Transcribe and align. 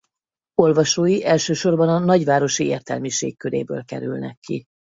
Olvasói 0.53 1.23
elsősorban 1.23 1.89
a 1.89 1.99
nagyvárosi 1.99 2.65
értelmiség 2.65 3.37
köréből 3.37 3.83
kerülnek 3.83 4.37
ki. 4.39 4.65